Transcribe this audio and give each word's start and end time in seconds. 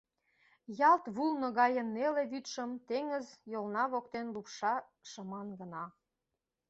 Ялт 0.91 1.05
вулно 1.15 1.47
гае 1.59 1.83
неле 1.95 2.23
вӱдшым 2.31 2.71
теҥыз 2.87 3.27
йолна 3.51 3.83
воктен 3.91 4.27
лупша 4.35 4.75
шыман 5.11 5.47
гына. 5.59 5.83